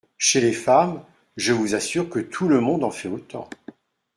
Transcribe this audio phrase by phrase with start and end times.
[0.17, 1.05] Chez les femmes,
[1.37, 3.47] je vous assure Que tout le monde en fait autant…